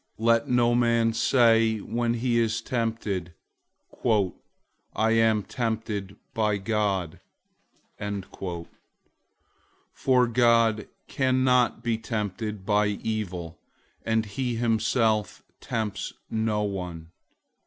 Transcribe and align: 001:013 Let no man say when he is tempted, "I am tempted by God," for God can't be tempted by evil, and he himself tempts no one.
001:013 0.19 0.25
Let 0.25 0.47
no 0.49 0.73
man 0.73 1.13
say 1.13 1.77
when 1.77 2.13
he 2.15 2.39
is 2.39 2.59
tempted, 2.63 3.35
"I 4.03 5.11
am 5.11 5.43
tempted 5.43 6.15
by 6.33 6.57
God," 6.57 7.19
for 9.93 10.25
God 10.27 10.87
can't 11.07 11.83
be 11.83 11.97
tempted 11.99 12.65
by 12.65 12.87
evil, 12.87 13.59
and 14.03 14.25
he 14.25 14.55
himself 14.55 15.43
tempts 15.59 16.13
no 16.31 16.63
one. 16.63 17.11